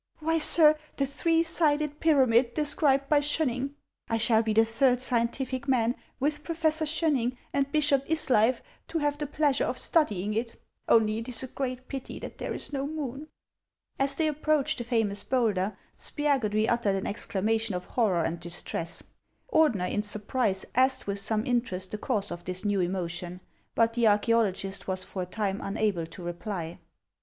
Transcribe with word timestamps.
"Why, 0.19 0.39
sir, 0.39 0.79
the 0.97 1.05
three 1.05 1.43
sided 1.43 1.99
pyramid 1.99 2.55
described 2.55 3.07
by 3.07 3.19
Schoen 3.19 3.47
ning. 3.49 3.75
I 4.09 4.17
shall 4.17 4.41
be 4.41 4.51
the 4.51 4.65
third 4.65 4.99
scientific 4.99 5.67
man, 5.67 5.93
with 6.19 6.43
Professor 6.43 6.85
Schoenning 6.87 7.37
and 7.53 7.71
Bishop 7.71 8.03
Isleif, 8.07 8.61
to 8.87 8.97
have 8.97 9.19
the 9.19 9.27
pleasure 9.27 9.65
of 9.65 9.77
study 9.77 10.23
ing 10.23 10.33
it. 10.33 10.59
Only 10.89 11.19
it 11.19 11.29
is 11.29 11.43
a 11.43 11.47
great 11.47 11.87
pity 11.87 12.17
that 12.17 12.39
there 12.39 12.51
is 12.51 12.73
no 12.73 12.87
moon." 12.87 13.27
As 13.99 14.15
they 14.15 14.27
approached 14.27 14.79
the 14.79 14.83
famous 14.83 15.21
bowlder, 15.21 15.77
Spiagudry 15.95 16.67
uttered 16.67 16.95
an 16.95 17.05
exclamation 17.05 17.75
of 17.75 17.85
horror 17.85 18.23
and 18.23 18.39
distress. 18.39 19.03
Ordener, 19.53 19.87
in 19.91 20.01
surprise, 20.01 20.65
asked 20.73 21.05
with 21.05 21.19
some 21.19 21.45
interest 21.45 21.91
the 21.91 21.99
cause 21.99 22.31
of 22.31 22.43
this 22.45 22.65
new 22.65 22.79
emotion; 22.81 23.39
but 23.75 23.93
the 23.93 24.07
archaeologist 24.07 24.87
was 24.87 25.03
for 25.03 25.21
a 25.21 25.25
time 25.27 25.61
unable 25.61 26.07
to 26.07 26.23
reply. 26.23 26.79